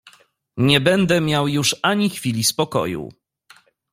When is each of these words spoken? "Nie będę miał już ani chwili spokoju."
"Nie 0.57 0.79
będę 0.81 1.21
miał 1.21 1.47
już 1.47 1.75
ani 1.81 2.09
chwili 2.09 2.43
spokoju." 2.43 3.09